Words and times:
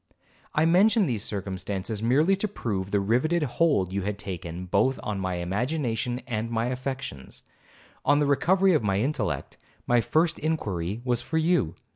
I 0.55 0.65
mention 0.65 1.05
these 1.05 1.21
circumstances, 1.23 2.01
merely 2.01 2.35
to 2.37 2.47
prove 2.47 2.89
the 2.89 2.99
rivetted 2.99 3.43
hold 3.43 3.93
you 3.93 4.01
had 4.01 4.17
taken 4.17 4.65
both 4.65 4.99
on 5.03 5.19
my 5.19 5.35
imagination 5.35 6.21
and 6.25 6.49
my 6.49 6.69
affections. 6.69 7.43
On 8.03 8.17
the 8.17 8.25
recovery 8.25 8.73
of 8.73 8.81
my 8.81 8.99
intellect, 8.99 9.57
my 9.85 10.01
first 10.01 10.39
inquiry 10.39 11.03
was 11.05 11.21
for 11.21 11.37
you. 11.37 11.75